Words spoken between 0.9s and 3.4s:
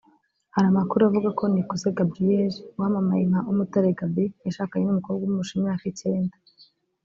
avuga ko Nikuze Gabriel wamamaye